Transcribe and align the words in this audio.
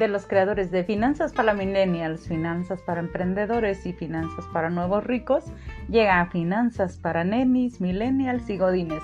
de 0.00 0.08
los 0.08 0.26
creadores 0.26 0.70
de 0.70 0.82
Finanzas 0.82 1.34
para 1.34 1.52
Millennials, 1.52 2.26
Finanzas 2.26 2.80
para 2.80 3.00
Emprendedores 3.00 3.84
y 3.84 3.92
Finanzas 3.92 4.46
para 4.50 4.70
Nuevos 4.70 5.04
Ricos, 5.04 5.44
llega 5.90 6.22
a 6.22 6.30
Finanzas 6.30 6.96
para 6.96 7.22
Nenis, 7.22 7.82
Millennials 7.82 8.48
y 8.48 8.56
Godines. 8.56 9.02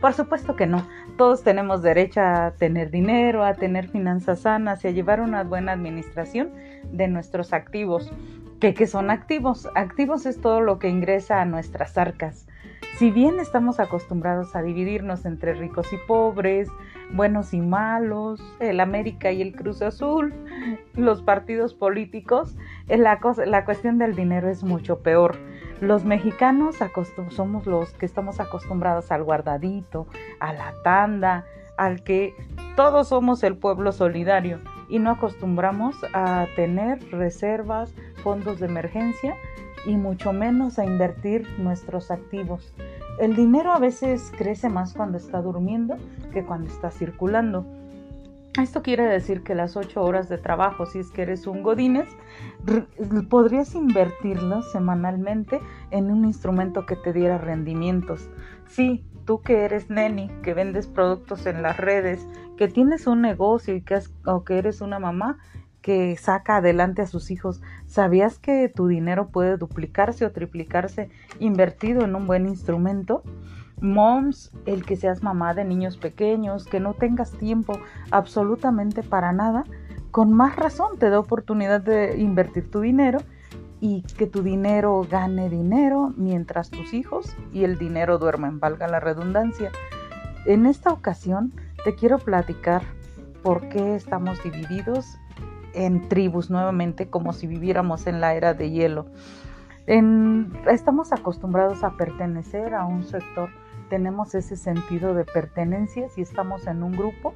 Por 0.00 0.12
supuesto 0.12 0.54
que 0.54 0.68
no, 0.68 0.86
todos 1.18 1.42
tenemos 1.42 1.82
derecho 1.82 2.20
a 2.20 2.52
tener 2.52 2.92
dinero, 2.92 3.44
a 3.44 3.54
tener 3.54 3.88
finanzas 3.88 4.42
sanas 4.42 4.84
y 4.84 4.88
a 4.88 4.92
llevar 4.92 5.20
una 5.20 5.42
buena 5.42 5.72
administración 5.72 6.52
de 6.92 7.08
nuestros 7.08 7.52
activos. 7.52 8.12
¿Qué, 8.60 8.72
qué 8.72 8.86
son 8.86 9.10
activos? 9.10 9.68
Activos 9.74 10.26
es 10.26 10.40
todo 10.40 10.60
lo 10.60 10.78
que 10.78 10.88
ingresa 10.88 11.40
a 11.40 11.44
nuestras 11.44 11.98
arcas. 11.98 12.45
Si 12.98 13.10
bien 13.10 13.38
estamos 13.40 13.78
acostumbrados 13.78 14.56
a 14.56 14.62
dividirnos 14.62 15.26
entre 15.26 15.52
ricos 15.52 15.92
y 15.92 15.98
pobres, 15.98 16.70
buenos 17.12 17.52
y 17.52 17.60
malos, 17.60 18.40
el 18.58 18.80
América 18.80 19.30
y 19.30 19.42
el 19.42 19.54
Cruz 19.54 19.82
Azul, 19.82 20.32
los 20.94 21.20
partidos 21.20 21.74
políticos, 21.74 22.56
eh, 22.88 22.96
la, 22.96 23.20
la 23.44 23.66
cuestión 23.66 23.98
del 23.98 24.16
dinero 24.16 24.48
es 24.48 24.64
mucho 24.64 25.00
peor. 25.00 25.36
Los 25.82 26.06
mexicanos 26.06 26.76
somos 27.28 27.66
los 27.66 27.92
que 27.92 28.06
estamos 28.06 28.40
acostumbrados 28.40 29.12
al 29.12 29.24
guardadito, 29.24 30.06
a 30.40 30.54
la 30.54 30.72
tanda, 30.82 31.44
al 31.76 32.02
que 32.02 32.34
todos 32.76 33.08
somos 33.08 33.42
el 33.44 33.58
pueblo 33.58 33.92
solidario 33.92 34.58
y 34.88 35.00
no 35.00 35.10
acostumbramos 35.10 35.96
a 36.14 36.46
tener 36.56 36.98
reservas, 37.10 37.94
fondos 38.22 38.58
de 38.58 38.66
emergencia 38.66 39.36
y 39.86 39.96
mucho 39.96 40.32
menos 40.32 40.78
a 40.78 40.84
invertir 40.84 41.46
nuestros 41.58 42.10
activos. 42.10 42.72
El 43.18 43.34
dinero 43.34 43.72
a 43.72 43.78
veces 43.78 44.32
crece 44.36 44.68
más 44.68 44.92
cuando 44.92 45.16
está 45.16 45.40
durmiendo 45.40 45.96
que 46.32 46.44
cuando 46.44 46.68
está 46.68 46.90
circulando. 46.90 47.64
Esto 48.60 48.82
quiere 48.82 49.04
decir 49.04 49.42
que 49.42 49.54
las 49.54 49.76
ocho 49.76 50.02
horas 50.02 50.28
de 50.30 50.38
trabajo, 50.38 50.86
si 50.86 50.98
es 50.98 51.10
que 51.10 51.22
eres 51.22 51.46
un 51.46 51.62
godines, 51.62 52.08
podrías 53.28 53.74
invertirlas 53.74 54.70
semanalmente 54.72 55.60
en 55.90 56.10
un 56.10 56.24
instrumento 56.24 56.86
que 56.86 56.96
te 56.96 57.12
diera 57.12 57.36
rendimientos. 57.36 58.30
Sí, 58.66 59.04
tú 59.26 59.42
que 59.42 59.64
eres 59.64 59.90
neni, 59.90 60.30
que 60.42 60.54
vendes 60.54 60.86
productos 60.86 61.44
en 61.44 61.60
las 61.60 61.76
redes, 61.76 62.26
que 62.56 62.68
tienes 62.68 63.06
un 63.06 63.20
negocio 63.20 63.74
y 63.74 63.82
que 63.82 64.00
o 64.24 64.44
que 64.44 64.56
eres 64.56 64.80
una 64.80 64.98
mamá, 64.98 65.38
que 65.86 66.16
saca 66.16 66.56
adelante 66.56 67.02
a 67.02 67.06
sus 67.06 67.30
hijos. 67.30 67.62
¿Sabías 67.86 68.40
que 68.40 68.68
tu 68.68 68.88
dinero 68.88 69.28
puede 69.28 69.56
duplicarse 69.56 70.26
o 70.26 70.32
triplicarse 70.32 71.10
invertido 71.38 72.02
en 72.02 72.16
un 72.16 72.26
buen 72.26 72.48
instrumento? 72.48 73.22
Moms, 73.80 74.50
el 74.64 74.84
que 74.84 74.96
seas 74.96 75.22
mamá 75.22 75.54
de 75.54 75.64
niños 75.64 75.96
pequeños, 75.96 76.64
que 76.64 76.80
no 76.80 76.94
tengas 76.94 77.30
tiempo 77.30 77.78
absolutamente 78.10 79.04
para 79.04 79.30
nada, 79.30 79.62
con 80.10 80.32
más 80.32 80.56
razón 80.56 80.98
te 80.98 81.08
da 81.08 81.20
oportunidad 81.20 81.82
de 81.82 82.18
invertir 82.18 82.68
tu 82.68 82.80
dinero 82.80 83.20
y 83.80 84.02
que 84.18 84.26
tu 84.26 84.42
dinero 84.42 85.06
gane 85.08 85.48
dinero 85.48 86.12
mientras 86.16 86.68
tus 86.68 86.94
hijos 86.94 87.36
y 87.52 87.62
el 87.62 87.78
dinero 87.78 88.18
duermen, 88.18 88.58
valga 88.58 88.88
la 88.88 88.98
redundancia. 88.98 89.70
En 90.46 90.66
esta 90.66 90.90
ocasión 90.90 91.52
te 91.84 91.94
quiero 91.94 92.18
platicar 92.18 92.82
por 93.44 93.68
qué 93.68 93.94
estamos 93.94 94.42
divididos 94.42 95.16
en 95.76 96.08
tribus 96.08 96.50
nuevamente, 96.50 97.08
como 97.08 97.32
si 97.32 97.46
viviéramos 97.46 98.06
en 98.06 98.20
la 98.20 98.34
era 98.34 98.54
de 98.54 98.70
hielo. 98.70 99.06
estamos 100.68 101.12
acostumbrados 101.12 101.84
a 101.84 101.96
pertenecer 101.96 102.74
a 102.74 102.86
un 102.86 103.04
sector, 103.04 103.50
tenemos 103.88 104.34
ese 104.34 104.56
sentido 104.56 105.14
de 105.14 105.24
pertenencia 105.24 106.08
si 106.08 106.22
estamos 106.22 106.66
en 106.66 106.82
un 106.82 106.92
grupo, 106.92 107.34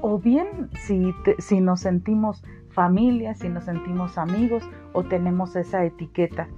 o 0.00 0.18
bien 0.18 0.70
si, 0.80 1.14
si 1.38 1.60
nos 1.60 1.80
sentimos 1.80 2.42
familia, 2.70 3.34
si 3.34 3.48
nos 3.48 3.64
sentimos 3.64 4.16
amigos 4.16 4.62
o 4.92 5.02
tenemos 5.02 5.54
esa 5.56 5.84
etiqueta. 5.84 6.48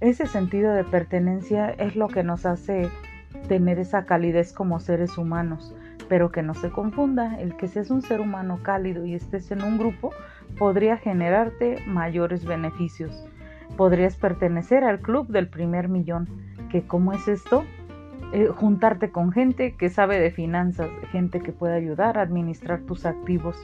Ese 0.00 0.26
sentido 0.26 0.72
de 0.72 0.84
pertenencia 0.84 1.70
es 1.70 1.96
lo 1.96 2.08
que 2.08 2.22
nos 2.22 2.46
hace 2.46 2.90
tener 3.48 3.78
esa 3.78 4.06
calidez 4.06 4.52
como 4.52 4.80
seres 4.80 5.18
humanos 5.18 5.74
pero 6.08 6.30
que 6.30 6.42
no 6.42 6.54
se 6.54 6.70
confunda, 6.70 7.40
el 7.40 7.56
que 7.56 7.68
seas 7.68 7.90
un 7.90 8.02
ser 8.02 8.20
humano 8.20 8.60
cálido 8.62 9.04
y 9.04 9.14
estés 9.14 9.50
en 9.50 9.62
un 9.62 9.78
grupo 9.78 10.12
podría 10.58 10.96
generarte 10.96 11.82
mayores 11.86 12.44
beneficios. 12.44 13.26
Podrías 13.76 14.16
pertenecer 14.16 14.84
al 14.84 15.00
club 15.00 15.28
del 15.28 15.48
primer 15.48 15.88
millón, 15.88 16.28
que 16.70 16.86
cómo 16.86 17.12
es 17.12 17.28
esto? 17.28 17.64
Eh, 18.32 18.48
juntarte 18.48 19.10
con 19.10 19.32
gente 19.32 19.76
que 19.76 19.88
sabe 19.88 20.18
de 20.18 20.30
finanzas, 20.30 20.88
gente 21.12 21.40
que 21.40 21.52
puede 21.52 21.74
ayudar 21.74 22.18
a 22.18 22.22
administrar 22.22 22.80
tus 22.80 23.06
activos. 23.06 23.56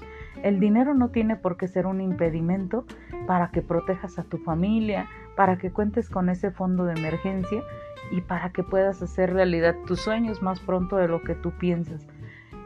El 0.43 0.61
dinero 0.61 0.95
no 0.95 1.11
tiene 1.11 1.37
por 1.37 1.57
qué 1.57 1.69
ser 1.69 1.87
un 1.87 2.01
impedimento 2.01 2.85
para 3.27 3.51
que 3.51 3.63
protejas 3.63 4.19
a 4.19 4.25
tu 4.25 4.39
familia, 4.39 5.09
para 5.37 5.57
que 5.57 5.71
cuentes 5.71 6.09
con 6.09 6.29
ese 6.29 6.51
fondo 6.51 6.85
de 6.85 6.95
emergencia 6.95 7.63
y 8.11 8.21
para 8.21 8.51
que 8.51 8.63
puedas 8.63 9.03
hacer 9.03 9.33
realidad 9.33 9.75
tus 9.87 10.01
sueños 10.01 10.43
más 10.43 10.61
pronto 10.61 10.97
de 10.97 11.09
lo 11.09 11.23
que 11.23 11.35
tú 11.35 11.53
piensas 11.53 12.07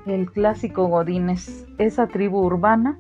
el 0.07 0.31
clásico 0.31 0.87
Godines, 0.87 1.67
esa 1.79 2.07
tribu 2.07 2.41
urbana 2.41 2.99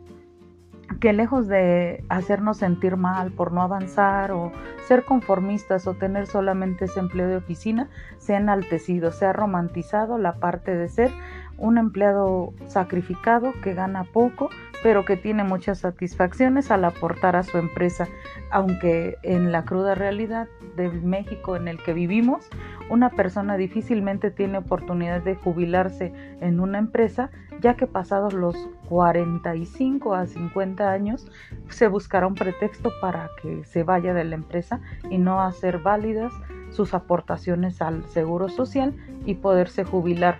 que 1.00 1.12
lejos 1.12 1.49
de 1.49 2.05
hacernos 2.09 2.59
sentir 2.59 2.97
mal 2.97 3.33
por 3.33 3.53
no 3.53 3.62
avanzar 3.62 4.31
o 4.33 4.53
ser 4.87 5.05
conformistas 5.05 5.87
o 5.87 5.95
tener 5.95 6.27
solamente 6.27 6.84
ese 6.84 7.00
empleo 7.00 7.28
de 7.28 7.37
oficina, 7.37 7.89
se 8.19 8.34
ha 8.34 8.39
enaltecido, 8.39 9.11
se 9.11 9.27
ha 9.27 9.33
romantizado 9.33 10.16
la 10.16 10.37
parte 10.37 10.77
de 10.77 10.89
ser 10.89 11.11
un 11.59 11.78
empleado 11.78 12.53
sacrificado 12.67 13.53
que 13.62 13.75
gana 13.75 14.05
poco, 14.05 14.50
pero 14.83 15.05
que 15.05 15.17
tiene 15.17 15.44
muchas 15.44 15.78
satisfacciones 15.78 16.71
al 16.71 16.84
aportar 16.84 17.37
a 17.37 17.43
su 17.43 17.59
empresa, 17.59 18.09
aunque 18.50 19.17
en 19.22 19.53
la 19.53 19.65
cruda 19.65 19.95
realidad 19.95 20.49
del 20.77 21.03
México 21.03 21.56
en 21.56 21.69
el 21.69 21.83
que 21.83 21.95
vivimos, 21.95 22.49
una 22.89 23.11
persona 23.11 23.56
difícilmente 23.56 24.31
tiene 24.31 24.59
oportunidad 24.59 25.22
de 25.22 25.34
jubilarse 25.34 26.12
en 26.41 26.61
una 26.61 26.78
empresa, 26.78 27.31
ya 27.61 27.75
que 27.75 27.87
pasados 27.87 28.33
los 28.33 28.56
45 28.89 30.15
a 30.15 30.27
50 30.27 30.91
años 30.91 31.31
se 31.69 31.89
buscará 31.89 32.27
un 32.27 32.34
pretexto 32.34 32.93
para 33.00 33.31
que 33.43 33.65
se 33.65 33.83
vaya 33.83 34.15
de 34.15 34.25
la 34.25 34.37
empresa 34.37 34.81
y 35.11 35.19
no 35.19 35.43
hacer 35.43 35.78
válidas 35.78 36.33
sus 36.71 36.95
aportaciones 36.95 37.83
al 37.83 38.05
seguro 38.09 38.49
social 38.49 38.95
y 39.25 39.34
poderse 39.34 39.84
jubilar 39.84 40.39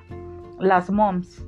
las 0.59 0.91
moms, 0.91 1.45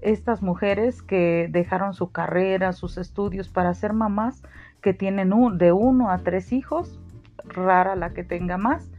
estas 0.00 0.42
mujeres 0.42 1.02
que 1.02 1.48
dejaron 1.50 1.94
su 1.94 2.10
carrera, 2.10 2.72
sus 2.72 2.98
estudios 2.98 3.48
para 3.48 3.74
ser 3.74 3.92
mamás, 3.92 4.42
que 4.80 4.94
tienen 4.94 5.32
de 5.58 5.72
uno 5.72 6.10
a 6.10 6.18
tres 6.18 6.52
hijos, 6.52 6.98
rara 7.44 7.96
la 7.96 8.10
que 8.10 8.24
tenga 8.24 8.56
más, 8.56 8.90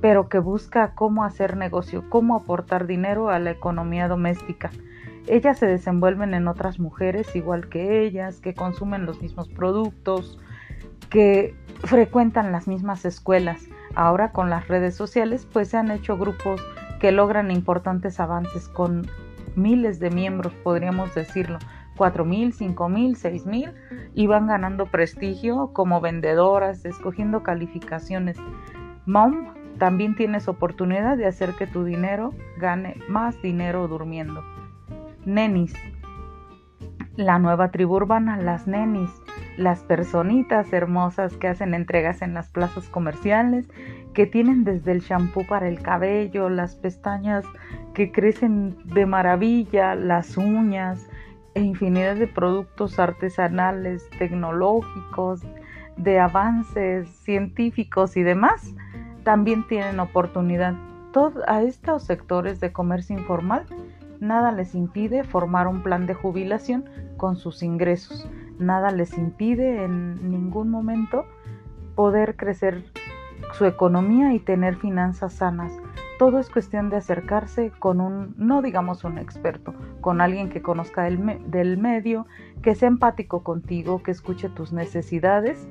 pero 0.00 0.28
que 0.28 0.38
busca 0.38 0.94
cómo 0.94 1.24
hacer 1.24 1.56
negocio, 1.56 2.04
cómo 2.08 2.36
aportar 2.36 2.86
dinero 2.86 3.30
a 3.30 3.38
la 3.38 3.50
economía 3.50 4.08
doméstica. 4.08 4.70
Ellas 5.26 5.58
se 5.58 5.66
desenvuelven 5.66 6.34
en 6.34 6.48
otras 6.48 6.78
mujeres 6.78 7.34
igual 7.34 7.68
que 7.68 8.02
ellas, 8.04 8.40
que 8.40 8.54
consumen 8.54 9.06
los 9.06 9.22
mismos 9.22 9.48
productos, 9.48 10.38
que 11.08 11.54
frecuentan 11.84 12.52
las 12.52 12.68
mismas 12.68 13.04
escuelas. 13.04 13.68
Ahora 13.94 14.32
con 14.32 14.50
las 14.50 14.68
redes 14.68 14.94
sociales 14.94 15.46
pues 15.50 15.68
se 15.68 15.76
han 15.76 15.90
hecho 15.90 16.18
grupos 16.18 16.60
que 17.00 17.12
logran 17.12 17.50
importantes 17.50 18.20
avances 18.20 18.68
con 18.68 19.06
miles 19.56 19.98
de 20.00 20.10
miembros, 20.10 20.52
podríamos 20.62 21.14
decirlo, 21.14 21.58
mil, 22.24 22.52
cinco 22.52 22.88
mil, 22.88 23.16
seis 23.16 23.46
mil, 23.46 23.72
y 24.14 24.26
van 24.26 24.46
ganando 24.46 24.86
prestigio 24.86 25.70
como 25.72 26.00
vendedoras, 26.00 26.84
escogiendo 26.84 27.42
calificaciones. 27.42 28.36
Mom, 29.06 29.54
también 29.78 30.14
tienes 30.14 30.48
oportunidad 30.48 31.16
de 31.16 31.26
hacer 31.26 31.52
que 31.54 31.66
tu 31.66 31.84
dinero 31.84 32.32
gane 32.58 32.96
más 33.08 33.40
dinero 33.42 33.86
durmiendo. 33.88 34.42
Nenis, 35.24 35.74
la 37.16 37.38
nueva 37.38 37.70
tribu 37.70 37.96
urbana, 37.96 38.36
las 38.36 38.66
nenis, 38.66 39.10
las 39.56 39.80
personitas 39.84 40.72
hermosas 40.72 41.36
que 41.36 41.48
hacen 41.48 41.74
entregas 41.74 42.22
en 42.22 42.34
las 42.34 42.48
plazas 42.48 42.88
comerciales 42.88 43.68
que 44.14 44.26
tienen 44.26 44.64
desde 44.64 44.92
el 44.92 45.00
shampoo 45.00 45.46
para 45.46 45.68
el 45.68 45.80
cabello, 45.80 46.48
las 46.48 46.76
pestañas 46.76 47.44
que 47.94 48.10
crecen 48.10 48.76
de 48.84 49.06
maravilla, 49.06 49.94
las 49.94 50.36
uñas 50.36 51.08
e 51.54 51.60
infinidad 51.60 52.16
de 52.16 52.26
productos 52.26 52.98
artesanales, 52.98 54.08
tecnológicos, 54.18 55.42
de 55.96 56.18
avances 56.18 57.08
científicos 57.08 58.16
y 58.16 58.22
demás, 58.22 58.74
también 59.22 59.66
tienen 59.68 60.00
oportunidad. 60.00 60.74
a 61.46 61.62
estos 61.62 62.02
sectores 62.02 62.58
de 62.58 62.72
comercio 62.72 63.16
informal 63.16 63.64
nada 64.20 64.52
les 64.52 64.74
impide 64.74 65.24
formar 65.24 65.66
un 65.68 65.82
plan 65.82 66.06
de 66.06 66.14
jubilación 66.14 66.84
con 67.16 67.36
sus 67.36 67.62
ingresos. 67.62 68.28
Nada 68.58 68.90
les 68.90 69.16
impide 69.18 69.84
en 69.84 70.30
ningún 70.30 70.70
momento 70.70 71.24
poder 71.94 72.36
crecer 72.36 72.84
su 73.52 73.64
economía 73.64 74.32
y 74.32 74.40
tener 74.40 74.76
finanzas 74.76 75.34
sanas. 75.34 75.72
todo 76.18 76.38
es 76.38 76.48
cuestión 76.48 76.90
de 76.90 76.96
acercarse 76.96 77.72
con 77.80 78.00
un, 78.00 78.34
no 78.38 78.62
digamos 78.62 79.02
un 79.02 79.18
experto, 79.18 79.74
con 80.00 80.20
alguien 80.20 80.48
que 80.48 80.62
conozca 80.62 81.02
del, 81.02 81.42
del, 81.50 81.76
medio, 81.76 82.26
que 82.62 82.76
sea 82.76 82.86
empático 82.86 83.42
contigo, 83.42 84.00
que 84.00 84.12
escuche 84.12 84.48
tus 84.48 84.72
necesidades 84.72 85.66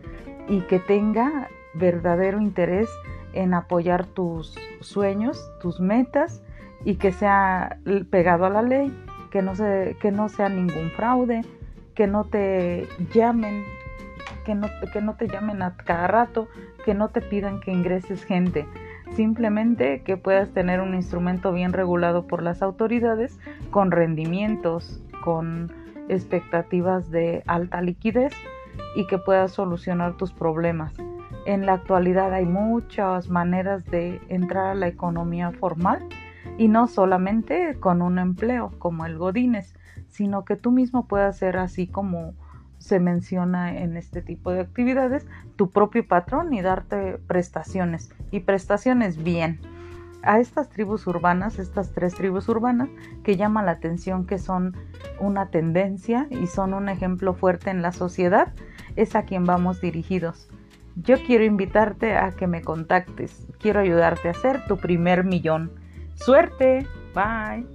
y 0.49 0.59
que 0.61 0.79
tenga 0.79 1.47
verdadero 1.73 2.41
interés 2.41 2.89
en 3.31 3.53
apoyar 3.53 4.05
tus 4.05 4.59
sueños, 4.81 5.49
tus 5.61 5.79
metas 5.79 6.43
y 6.85 6.95
que 6.95 7.11
sea 7.11 7.77
pegado 8.09 8.45
a 8.45 8.49
la 8.49 8.61
ley, 8.61 8.93
que 9.31 9.41
no, 9.41 9.55
se, 9.55 9.95
que 10.01 10.11
no 10.11 10.29
sea 10.29 10.49
ningún 10.49 10.91
fraude, 10.91 11.41
que 11.95 12.07
no 12.07 12.25
te 12.25 12.87
llamen, 13.13 13.63
que 14.45 14.55
no, 14.55 14.67
que 14.91 15.01
no 15.01 15.15
te 15.15 15.27
llamen 15.27 15.61
a 15.61 15.75
cada 15.77 16.07
rato, 16.07 16.47
que 16.85 16.93
no 16.93 17.09
te 17.09 17.21
pidan 17.21 17.59
que 17.59 17.71
ingreses 17.71 18.23
gente 18.23 18.67
simplemente 19.15 20.01
que 20.01 20.17
puedas 20.17 20.49
tener 20.51 20.81
un 20.81 20.95
instrumento 20.95 21.51
bien 21.51 21.73
regulado 21.73 22.27
por 22.27 22.41
las 22.41 22.61
autoridades 22.61 23.39
con 23.71 23.91
rendimientos, 23.91 25.01
con 25.23 25.71
expectativas 26.09 27.09
de 27.11 27.43
alta 27.47 27.81
liquidez 27.81 28.33
y 28.95 29.07
que 29.07 29.17
puedas 29.17 29.51
solucionar 29.51 30.17
tus 30.17 30.33
problemas. 30.33 30.93
En 31.45 31.65
la 31.65 31.73
actualidad 31.73 32.33
hay 32.33 32.45
muchas 32.45 33.29
maneras 33.29 33.85
de 33.85 34.19
entrar 34.29 34.67
a 34.67 34.75
la 34.75 34.87
economía 34.87 35.51
formal 35.51 36.07
y 36.57 36.67
no 36.67 36.87
solamente 36.87 37.77
con 37.79 38.01
un 38.01 38.19
empleo 38.19 38.71
como 38.79 39.05
el 39.05 39.17
Godines, 39.17 39.73
sino 40.09 40.45
que 40.45 40.55
tú 40.55 40.71
mismo 40.71 41.07
puedas 41.07 41.37
ser 41.37 41.57
así 41.57 41.87
como 41.87 42.33
se 42.77 42.99
menciona 42.99 43.77
en 43.77 43.95
este 43.95 44.21
tipo 44.21 44.51
de 44.51 44.59
actividades, 44.59 45.25
tu 45.55 45.71
propio 45.71 46.05
patrón 46.05 46.53
y 46.53 46.61
darte 46.61 47.17
prestaciones 47.27 48.11
y 48.29 48.41
prestaciones 48.41 49.23
bien. 49.23 49.61
A 50.21 50.39
estas 50.39 50.69
tribus 50.69 51.07
urbanas, 51.07 51.59
estas 51.59 51.91
tres 51.91 52.13
tribus 52.13 52.47
urbanas 52.49 52.89
que 53.23 53.35
llaman 53.35 53.65
la 53.65 53.73
atención 53.73 54.25
que 54.25 54.37
son 54.37 54.75
una 55.19 55.49
tendencia 55.49 56.27
y 56.29 56.47
son 56.47 56.73
un 56.73 56.89
ejemplo 56.89 57.33
fuerte 57.33 57.69
en 57.69 57.81
la 57.81 57.91
sociedad, 57.91 58.53
es 58.95 59.15
a 59.15 59.23
quien 59.23 59.45
vamos 59.45 59.81
dirigidos. 59.81 60.49
Yo 60.95 61.17
quiero 61.25 61.43
invitarte 61.43 62.15
a 62.15 62.31
que 62.31 62.47
me 62.47 62.61
contactes. 62.61 63.47
Quiero 63.59 63.79
ayudarte 63.79 64.27
a 64.27 64.31
hacer 64.31 64.65
tu 64.67 64.77
primer 64.77 65.23
millón. 65.23 65.71
Suerte. 66.15 66.87
Bye. 67.13 67.65